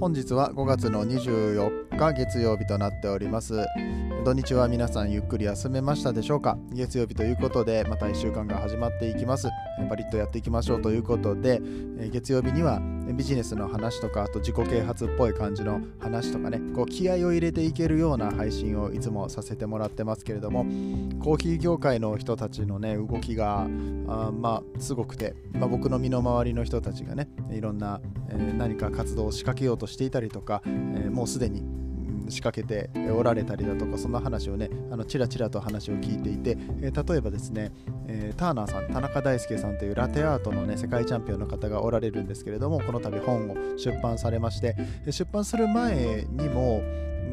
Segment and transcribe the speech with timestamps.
[0.00, 3.66] 本日は5月の24日月曜日となっております。
[4.24, 6.56] 土日は皆さんゆっくり休めましたでしょうか？
[6.72, 9.48] 月曜日ということでまた1週間が始まっていきます。
[9.90, 11.60] パリッとやっていきましょうということで
[12.10, 12.80] 月曜日には
[13.20, 20.64] ビジネスの話とかあと自己啓発っぽい感じの話とかねこう気合を入れていけるような配信をいつもさせてもらってますけれども
[21.22, 23.66] コーヒー業界の人たちのね動きがあ
[24.32, 31.62] まあすごくて、まあ、僕の身の回りの人たちがねいろんな、えー、何か活動を仕掛けようとしていたりとか、えー、もうすでに
[32.30, 37.72] 仕掛けておられたりだとかそんな話をねあのチラチラと話を聞いていて、えー、例えばですね、
[38.12, 44.74] えー、ターナーさん田中大輔さんというラテアートのね世界チャンピオンの方がおられるんですけれどもこの度本を出版されまして
[45.06, 46.82] 出版する前にも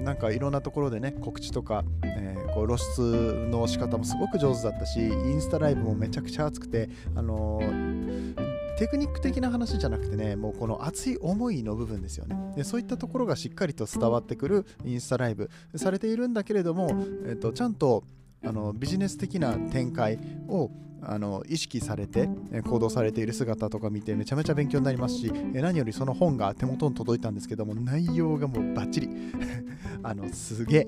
[0.03, 12.37] なんかいろんなところでね告知とか、えー、こう露出の仕方もすごく上手だったしインスタライブもめちゃくちゃ熱くてあのーテクニック的な話じゃなくてねもうこの熱い思いの部分ですよね。
[12.55, 16.91] でそういったところがしっかりと伝わってくるインスタライブされているんだけれども、
[17.25, 18.03] えっと、ちゃんと
[18.43, 20.69] あのビジネス的な展開を
[21.01, 22.29] あの意識されて
[22.65, 29.09] 行動されている姿とか見てめちゃめちゃ勉強になりますし何よりその本が手元に届いたんですけども内容がもうバッチリ。
[30.03, 30.87] あのすげえ。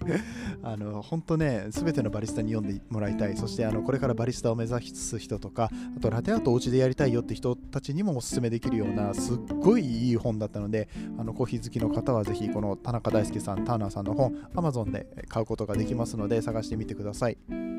[0.62, 3.36] あの本当ね全てのバリスタに読んでもらいたい。
[3.36, 17.73] そしてあのこれからバリスタを目指す人とかあとラテアートお家でやりたいよって人たちにもおすすめできるようなすっごいいい本だったのであのコーヒー好きの方はぜひこの田中大輔さんターナーさんの本 Amazon で買うことができますので探してみてください。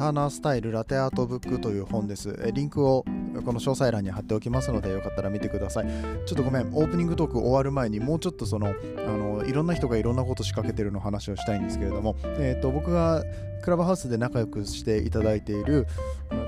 [0.00, 2.34] ターナースタイルラテアートブックという本です。
[2.54, 3.04] リンクを
[3.44, 5.86] この詳細欄に貼っておきますのでよかったら見てください。
[6.24, 8.72] ちょっとごめん、オープニングトーク終わる前にもうちょっとその、あ
[9.10, 13.22] のいろんな人がいろんなこと仕掛けてるの話をしたいんですけれども、えーと、僕が
[13.62, 15.86] クラブハウスで仲良くしていただいている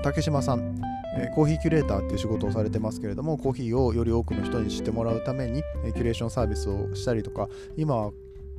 [0.01, 0.81] 竹島さん、
[1.15, 5.61] えコーヒーキュレーターっていう仕事をされてますけれどもコーヒーをより多くの人に知ってもらうために
[5.93, 8.09] キュレーションサービスをしたりとか今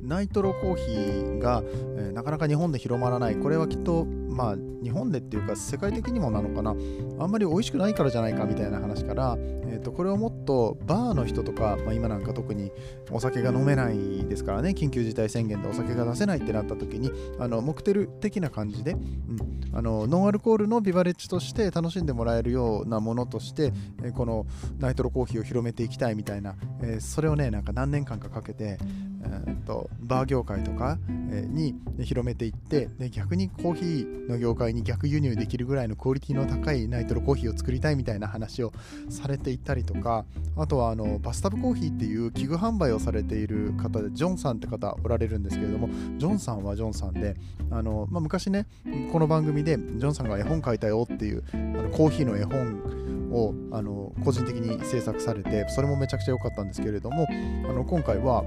[0.01, 1.63] ナイトロコーヒーが、
[1.97, 3.35] え、なかなか日本で広まらない。
[3.35, 6.75] これはきっと、まあ、日本でっていうか、世界的にもなのかな。
[7.19, 12.71] あんまり美味しくないからじゃないかみたいな話から、えーと、これをもっとバーの人とか、まあ、今なんか特に
[13.11, 24.45] お酒が飲めないですからね、緊急事態宣言でお酒が出せないってなった時に、あのモクテル的な感じで、うん、あのノンアルコールのビバレッジとして楽しんでもらえるようなものとして、え、この
[24.79, 28.77] ナイトロコーヒーを広めていきたいみたいな、えー、それをね、なんか何年間かかけて、
[29.23, 38.71] えーと、バー業界とか、に広めていってで逆にコーヒーの業界に逆輸入できるぐらいのクオリティの高いナイトロコーヒーを作りたいみたいな話を
[39.09, 40.25] されていたりとか
[40.57, 47.35] あとはあのバスタブコーヒーっていう器具販売をされている方でジョンさんって方おられるんですけれどもジョンさんはジョンさんで
[47.71, 48.67] あの、まあ、昔ね
[49.11, 58.43] この番組でジョンさんが絵本書いたよっていうあのコーヒーの絵本をあの個人的に制作されてそれもめちゃくちゃ良かったんですけれどもあの今回は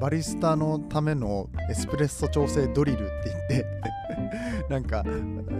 [0.00, 3.66] バリスタのためのエスプレッソ調整ドリルって言って
[4.70, 5.04] なんか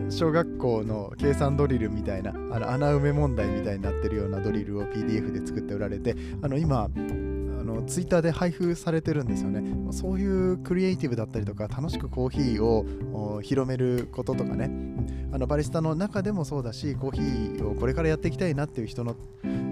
[0.08, 6.88] 小学校の計算ドリルみたいなあの穴埋め問題みたいになってるようなドリルを PDF で作って売られてあの今あ
[7.64, 9.62] のツイッターで配布されてるんですよね。
[9.92, 14.70] そういうクリエイティブだったりとか楽しくコーヒーを広めることとかね。
[15.32, 19.14] あのバリスタの中でもそうだしコーヒーをこれからやっていきたいなっていう人の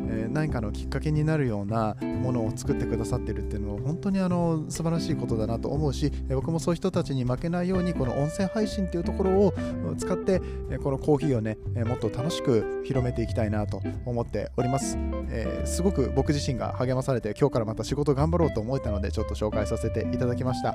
[0.09, 9.55] えー、何かのきっかけになるようなものを作ってくださってるっていうのは本当にあの素晴らしいことだなと思うし僕もそういう人たちに負けないようにこの音声配信っていうところを
[9.97, 10.41] 使って
[10.83, 14.97] このコーヒーをねもっと楽しく広めていきたいなと思っております、
[15.31, 20.75] えー、すごく僕自身が励まされて今日からまた仕事頑張ろうと思えたのでちょっと紹介させていただきました、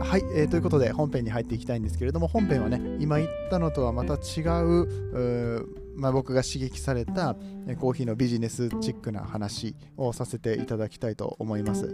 [0.00, 7.34] はい、えー、ということで本編に入っていきたいんですけれども本編はね今言ったのとはまた違うまあ、僕が刺激された
[7.78, 11.88] コーヒーのビジネスチックな話をさせていただきたいと思います。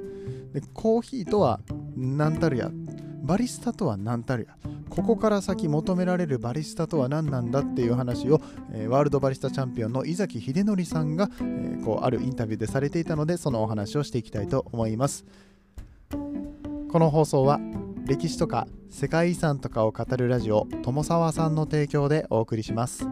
[0.53, 1.61] でコーヒーとは
[1.97, 2.71] 何たるや？
[3.23, 4.57] バリスタとは何たるや？
[4.91, 15.25] ここから先求められるバリスタとは何なんだっていう話を、えー、ワールドバリスタチャンピオンの井崎秀則さんが、えー、こうあるインタビューでされていたのでそのお話をしていきたいと思います
[16.11, 17.59] この放送は
[18.05, 23.07] 歴史とか世界遺産とかを語るラジオ友沢さんの提供でお送りします。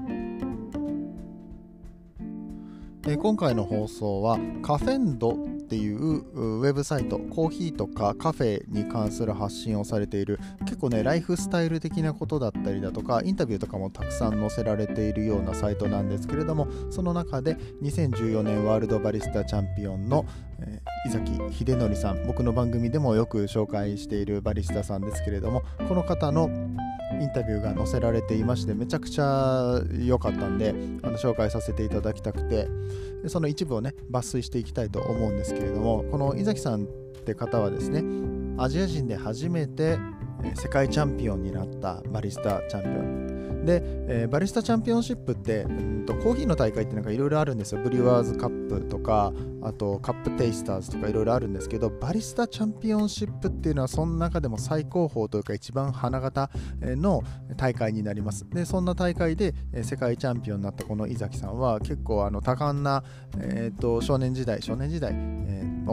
[3.07, 5.37] え今回の放送はカフェンドっ
[5.71, 20.27] ていうウェブサイトコーヒーとかカフェに関する発信をされている結構ねライフスタイル的なことだったりだとかインタビューとかもたくさん載せられているようなサイトなんですけれどもその中で2014年ワールドバリスタチャンピオンの、
[20.59, 26.51] えー、井崎秀則さん僕の番組でもよく紹介しているバリスタさんですけれどもこの方の
[27.21, 30.71] インタビューが載せられていましてめちゃくちゃ良かったんで
[31.03, 32.67] あの紹介させていただきたくて
[33.27, 38.03] その一部をね抜粋していきたいと思うんですけれどもこの井崎さんって方はですね
[38.59, 39.99] アジア人で初めて
[40.55, 42.93] 世界チャンピオンになったバリスタチャンピオ
[43.27, 43.30] ン
[43.65, 47.81] で、えー、バリスタチャンピオンシップって、うんと、コーヒーの大会ってなんかいろいろあるんですよ。
[47.83, 57.23] ブリュワーズカップとかあとカップテイスターズとかいろいろあるんですけどバリスタチャンピオンシップっていうのはその中でも最高峰というか一番花形の
[57.57, 58.49] 大会になります。
[58.51, 63.05] でそんな大会で世界チャンピオンになったこの井崎さんは結構あの多感な、
[63.39, 65.13] えーと、少年時代少年時代、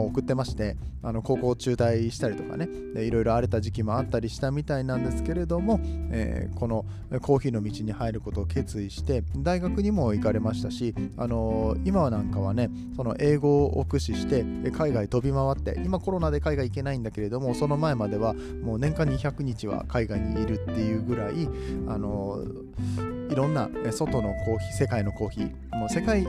[0.00, 5.80] 送ってましてあの高校中退したりとかねいろいろ荒れた時期もあったりしたみたいなんですけれども、
[6.10, 6.84] えー、この
[7.22, 21.48] コーヒーの道に入ることを決意して大学にも行かれましたし、あのー、今はなんかはねその英語を駆使して海外飛び回って今コロナで海外行けないんだけれどもその前まではもう年間200日は海外にいるっていうぐらい、
[21.88, 26.26] あのー、いろんな外のコーヒー世界のコーヒーもう世界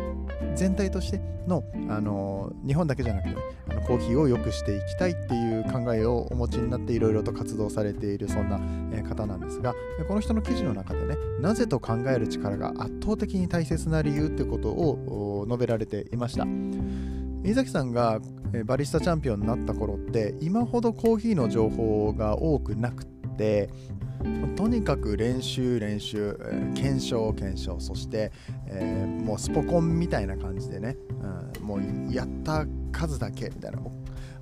[0.55, 3.35] 全体としての、あの日本だけじゃなくて、
[3.67, 8.59] あのコーヒーを良くしていきたいっていう考えをお持ちになっていろいろと活動されているそんな、
[8.91, 9.73] え方なんですが
[10.07, 16.45] この人の記事の中でねなぜと考える力が圧倒的に大切な理由ってことを述べられていました。
[17.41, 18.19] 飯崎さんが
[18.65, 23.07] バリスタチャンピオンになった頃って今ほどコーヒーの情報が多くなくっ
[23.37, 23.69] て
[24.55, 28.31] とにかく練習練習、えー、検証検証そして、
[28.67, 30.97] えー、もうスポコンみたいな感じでね、
[31.57, 33.79] うん、もうやった数だけみたいな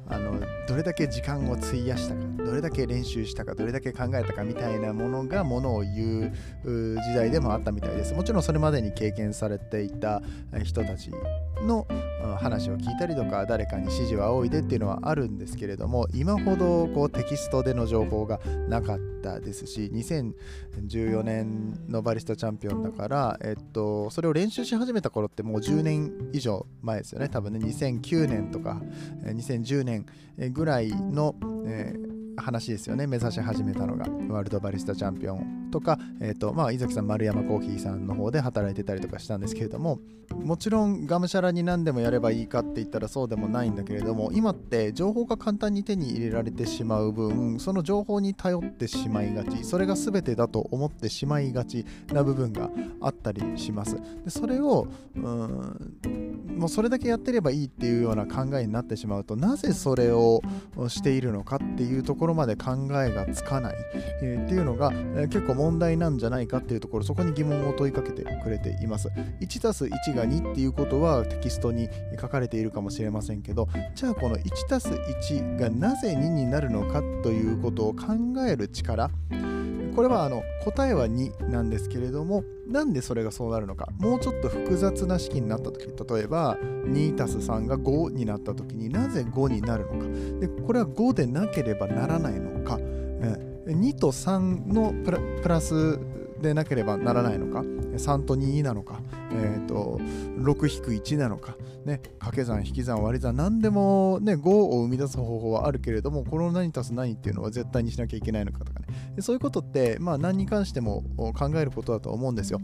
[0.10, 6.32] あのどれだけ時間を費やしたかどれだけ練習したかどれだけ考えたかみたいなものがものを言
[6.64, 8.14] う時代でもあったみたいです。
[8.14, 10.22] もちろんそれまでに経験されていた
[10.64, 11.12] 人たち
[11.62, 11.86] の
[12.40, 18.40] 話を聞いたりとか誰かに指示を仰いでっていうのはあるんですけれども今ほどこうテキストでの情報が
[18.70, 27.30] なかったですし2014年のバリスタチャンピオンだから、えっと、それを練習し始めた頃ってもう10年以上前ですよね。
[27.30, 28.82] 多分ね2009年とか
[29.24, 30.06] 2010年
[30.54, 31.36] ぐらいの、
[31.66, 32.08] えー
[32.40, 33.08] 話ですよね。
[33.08, 40.00] 目指し始めたのがワールドバリスタチャンピオンとか、えーとまあ、井崎さん丸山コーヒーさんの方で働いてたりとかしたんですけれども
[40.36, 52.70] もちろんがむしゃらに何でもやればいいかって言ったらそうでもないんだけれども今って情報が簡単に手に入れられてしまう分その情報に頼ってしまいがちそれが全てだと思ってしまいがちな部分が
[53.02, 53.96] あったりします。
[54.24, 60.42] でそれをうんもうそれだけやってればいいっていうような考えになってしまうとなぜそれを
[60.88, 63.76] しているのかっていうところまで考えがつかない、
[64.24, 69.10] えー、っていうのが、えー、結構問題なんじゃないかっていうところそこに疑問を問いかけてくれています。
[69.42, 71.90] 1+1 が2っていうことはテキストに
[72.22, 78.14] 書かれているかもしれませんけどじゃあこの 1+1 がなぜ2になるのかということを考
[78.48, 79.10] える力。
[79.96, 83.90] これはあの答えは2なんですけれどもなんでそれがそうなるのか。
[83.98, 86.56] もうちょっと複雑な式になった時例えば
[86.86, 90.06] 2+3 が5になった時になぜ5になるのか。
[90.40, 92.78] でこれは5でなければならないのか、
[93.68, 96.00] 2と3のプラス
[96.42, 99.00] でなければならないのか？3と2なのか、
[99.32, 100.00] えーと、
[100.38, 108.86] 6-1なのか、ね、掛け算引き算割り算何でも、ね、5を生み出す方法はあるけれどもこの何足す何っていうのは絶対にしなきゃいけないのかとかね。
[109.20, 112.62] そういうことって、まあ、何に関しても考えることだと思うんですよ。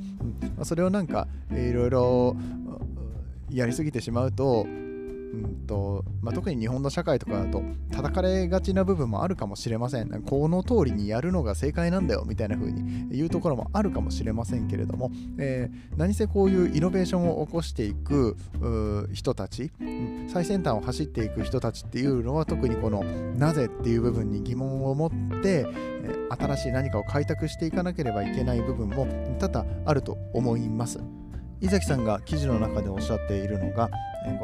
[0.57, 2.35] うん、それをなんかいろいろ
[3.49, 4.67] やりすぎてしまうと
[5.33, 10.23] うんとまあ、特に日本の社会とかだと叩かれがちな部分もあるかもしれません。
[10.23, 18.37] この通りにやるのが正解なんだよみたいな風に言うところもあるかもしれませんけれども、えー、何せこういうイノベーションを起こしていく
[19.11, 25.09] 人たち、うん、最先端を走っていく人たちっていうのは特にこのなぜっていう部分に疑問を持っ
[25.41, 25.65] て、
[26.03, 29.07] えー、新しい何かを開拓していかなければいけない部分も
[29.39, 30.99] 多々あると思います。
[31.63, 33.89] 井崎さんが記事の中でおっしゃっているのが、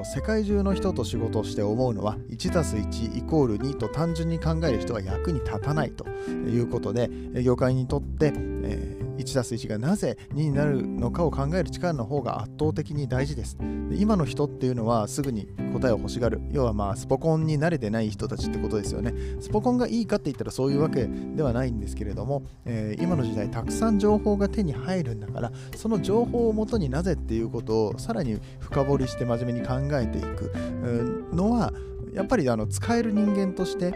[0.06, 7.10] 世界中の人と仕事をして思うのは 1+1 イコール2と単純に考える人は役に立たないということで
[7.44, 8.32] 業界にとって、
[8.64, 13.58] えー、1たす1がなぜ2になるのかを考える力の方が圧倒的に大事です。
[13.58, 16.42] で今の人っていうのはすぐに答えを欲しがる。
[16.52, 19.14] 要はまあスポコンに慣れてない人たちってことですよね。
[19.42, 30.52] スポコンがいいかって言ったらそういうわけではないんですけれども、えー、今の時代たくさん情報が手に入るんだからその情報をもとになぜっていうことをさらに深掘りして真面目に考えていく。
[31.34, 31.74] のは
[32.14, 33.94] やっぱりあの使える人間として、うん、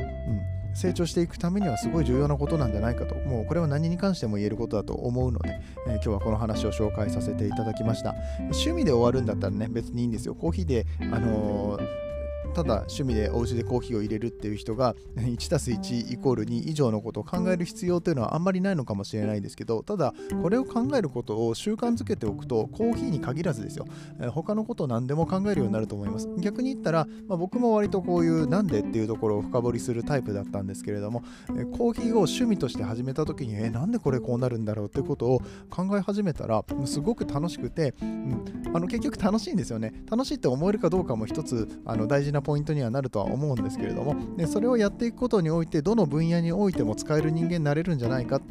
[0.73, 8.15] 成長していくためにはすごい重要なことなんじゃないかと、もうこれは何に関しても言えることだと思うので、えー、今日はこの話を紹介させていただきました。
[8.39, 10.35] 趣味で終わるんだったらね、別にいいんですよ。
[10.35, 12.12] コーヒーで、あのー
[12.53, 23.85] ただ趣味でお家でコーヒーを入れるっていう人が 1+1 イコール2以上のことを考える必要というのはあんまりないのかもしれないですけどただこれを考えることを習慣づけておくとコーヒーに限らずですよ、
[24.19, 26.29] え他のこと何でも考えるようになると思います。
[26.37, 31.23] 逆に言ったら、まあ、僕も割とこういうなんでっていうところを深掘りするタイプだったんですけれども、
[31.57, 39.93] えコーヒーを趣味として始めた時にえなんでこれこうなるんだろうってことを考え始めたらすごく楽しくて、うん、あの結局楽しいんですよね。
[40.09, 48.41] 楽しいって思えるかどうかも一つあの大事なポイントにはなるとは思うんですけれどもでそれをやっていくことにおいてどの分野においても使える人間になれるんじゃないか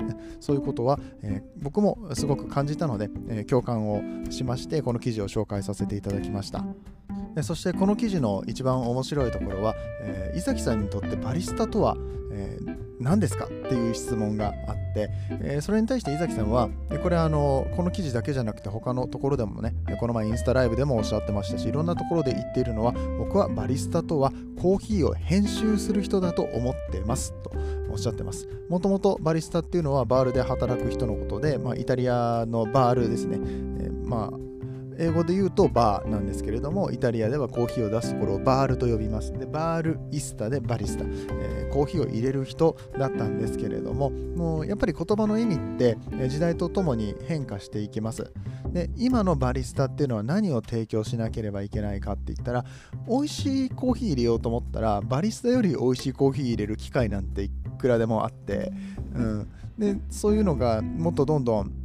[0.40, 6.64] そういうことは、えー、僕もすごく感じたので、えー、共感をしましてこの記事を紹介させていただきました。
[7.42, 11.96] そしてこの記事の一番面白いところは、えー、伊崎さんにとってバリスタとは、
[12.30, 15.10] えー、何ですかっていう質問があって、
[15.42, 16.68] えー、それに対して井崎さんは、
[17.02, 27.52] これあの、この記事だけじゃなくて他のところでもね、この前インスタライブでもおっしゃってましたし、いろんなところで言っているのは、僕はバリスタとはコーヒーを編集する人だと思ってますと
[27.90, 28.48] おっしゃってます。
[28.68, 33.38] もともとバリスタっていうのはバールで働く人のことで、まあ、イタリアのバールですね。
[33.80, 34.51] えー、まあ
[34.98, 39.32] 英語で言うとバーなんですけれどもイタリアではコーヒーを出すところをバールと呼びます。
[39.32, 45.96] でバールイスタでバリスタ、えー、コーヒーを入れる人だったんですけれどももうやっぱり言葉の意味って
[46.28, 48.32] 時代とともに変化していきます。
[48.72, 52.64] で今のバリスタっていうのは何を提供しなければいけないかって言ったら
[53.06, 58.72] 美味しいコーヒー入れようと思ったらバリスタより美味しいコーヒー入れる機械なんていくらでもあって、
[59.14, 61.81] うん、でそういうのがもっとどんどん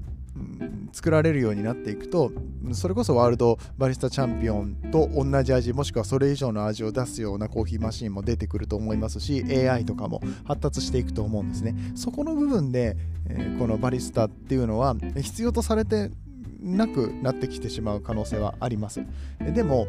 [0.91, 2.31] 作られるようになっていくと
[2.71, 11.75] それこそワールドバリスタチャンピオンと同じ味もしくはそれ以上の味を出すようなコーヒーマシンも出てくると思いますし AI とかも発達していくと思うんですね。
[11.95, 12.97] そこの部分で、
[13.29, 16.11] えー、このバリスタっていうのは必要とされて
[16.59, 19.01] なくなってきてしまう可能性はあります。
[19.39, 19.87] でも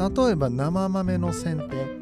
[0.00, 1.99] 例えば生豆の選定、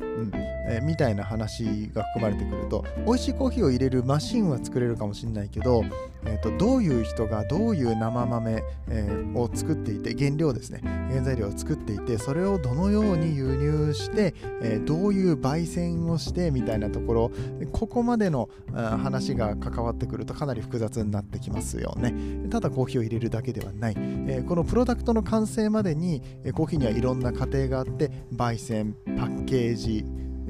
[0.69, 5.85] えー、みたいな話が含まれてくると美味しいコーヒーを入れるマシンは作れるかもしれないけど、
[6.25, 10.81] えーと、どういう人がどういう生豆、えー、を作っていて原料ですね。
[11.11, 17.31] 原材料を作っていてそれをどのように輸入して、えー、どういう焙煎をしてみたいなところ
[17.73, 22.15] ここまでの話が関わってくるとかなり複雑になってきますよね。
[22.51, 26.23] ただコーヒーを入れるだけではない、えこのプロダクトの完成までに
[26.55, 30.05] コーヒーにはいろんな過程があって焙煎パッケージ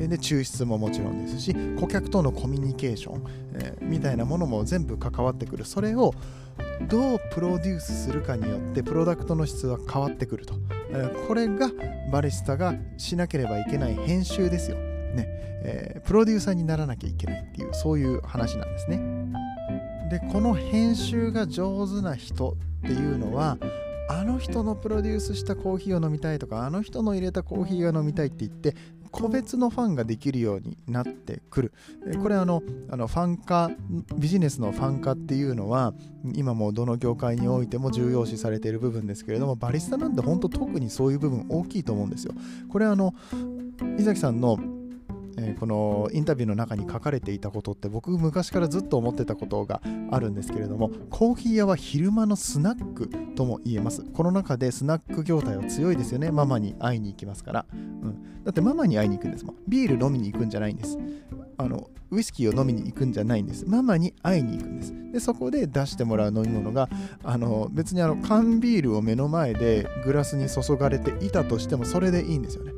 [0.07, 3.25] で抽出ももちろんですし顧客とのコミュニケーション、
[3.55, 5.65] えー、みたいなものも全部関わってくる。
[5.65, 6.15] それを
[6.89, 10.55] どうプロデュースするかによってプロダクトの質は変わってくると、
[10.91, 11.71] えー、これが
[12.13, 15.27] バリスタがしなければいけない編集ですよ、ね。
[15.65, 19.19] えー、プロデューサーにならなきゃいけないっていうそういう話なんですね。
[20.11, 23.59] でこの編集が上手な人っていうのは
[24.11, 28.75] あの人のプロデュースしたコーヒーを飲みたいとかあの人の入れたコーヒーが飲みたいって言って
[29.19, 31.73] 個別のファンができるようになってくる。
[32.23, 33.71] これあのあのファン化
[34.17, 35.93] ビジネスのファン化っていうのは
[36.35, 42.33] 今もどの業界においても重要視されている部分ですけれどもバリスタなんて本当特にそういう部分大きいと思うんですよ。
[42.69, 43.13] これあの
[43.99, 44.57] 伊崎さんの
[45.39, 49.81] えー、このインタビューの中に書かれていたことって僕昔からずっと思ってたことが
[50.11, 54.03] あるんですけれどもコーヒー屋は昼間のスナックとも言えます。
[54.03, 56.31] この中でスナック業態は強いですよね。
[56.31, 59.57] ママに会いに行きますから、うん、だってママに会いに行くんですもん。
[59.69, 60.99] ビール飲みに行くんじゃないんです。
[61.57, 63.67] あのウイスキーを飲みに行くんじゃないんです。
[63.67, 64.95] ママに会いに行くんです。
[65.13, 66.89] でそこで出してもらう飲み物が
[67.23, 72.73] あの別にあの缶ビールを目の前でグラスに注がれていたとしてもそれでいいんですよね。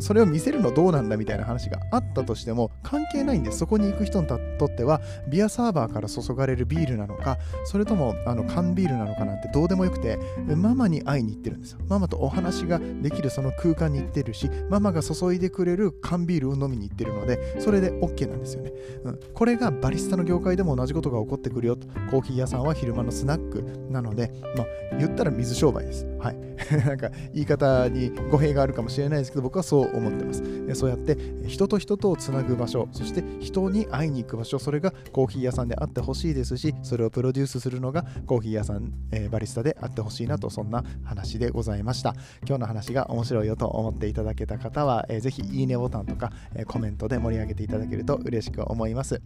[0.00, 4.38] それを見せるのどうなんだみたいな話があったとしても関係ないんですそこに行く人にとっ
[4.70, 10.18] てはビアサーバーから注がれるビールなのかそれともあの缶ビールなのかなんてどうでもよくて
[10.56, 11.80] ママに会いに行ってるんですよ。
[11.88, 18.72] ママとお話ができるその空間に行ってるしママが注いでくれる缶ビールを飲みに行ってるのでそれで OK なんですよね、
[19.04, 21.86] うん、これがバリスタの業界でも同じことが起こってくるよと。
[22.10, 24.66] コーヒー屋さんは昼間のスナックなので、まあ、
[24.98, 26.11] 言ったら水商売です。
[26.22, 26.36] はい。
[26.86, 30.42] なんか言い方に語弊があるかもしれないですけど僕はそう思ってます。
[30.74, 42.14] そうやって人と人とをつなぐ場所そして人に会いに行く場所それがコーヒー屋さんであってほしいですしそれをプロデュースするのがコーヒー屋さん、えー、バリスタであってほしいなとそんな話でございました。
[42.46, 49.20] 今日の話が面白いよと思っていただけた方は、えー、ぜひいいねボタンとか、えー、コメントで盛り上げていただけると嬉しく思います。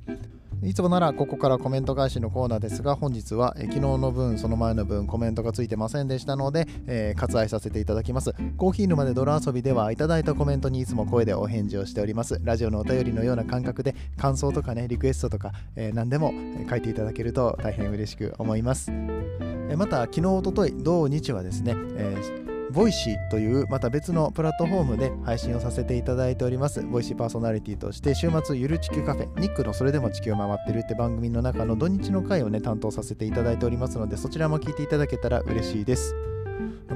[0.62, 8.32] いつもならここからコメント返しのコーナーですが本日は、昨日の分その前の分コメントがついてませんでしたので、えー、割愛させていただきます。
[8.56, 12.40] コーヒー沼で泥遊びではいただいたコメントにいつも声でお返事をしております。
[12.42, 16.32] ラジオのお便りのような感覚で感想とかねリクエストとか、えー、何でも
[16.68, 18.90] 書いていただけると大変嬉しく思います。
[19.76, 26.82] また昨日おととい同日はですね、えー Voicy というまた別のプラットフォームで配信をさせていただいております。
[26.82, 36.14] Voicy パーソナリティとして週末ゆる地球カフェ、ニックのそれでも地球を回ってるって番組の中の土日の回をね担当させていただいておりますのでそちらも聞いていただけたら嬉しいです。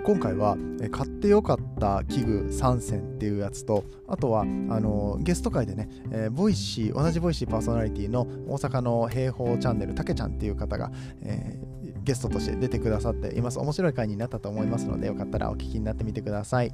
[0.04, 0.56] 今回は
[0.90, 10.90] 買ってよかった器具3選っていうやつとあとはあのゲスト会でね、えー、 Voicy 同じ Voicy パーソナリティの大阪の平方チャンネルたけちゃんっていう方が、
[11.22, 13.58] えー、ゲストとして出てくださっています。
[13.58, 16.72] 面白い回になったと思いますのでよかったらお聞きになってみてください。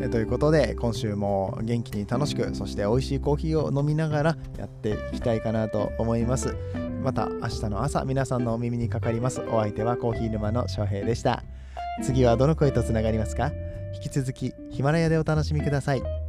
[0.00, 6.56] えということで今週も元気に楽しくそして美味しいコーヒーを飲みながらやっていきたいかなと思います。
[7.02, 9.40] また明日の朝皆さんのお耳にかかります。
[9.40, 11.42] お相手はコーヒー沼の翔平でした。
[12.02, 13.50] 次はどの声とつながりますか？
[13.94, 16.21] 引き続きヒマラヤでお楽しみください。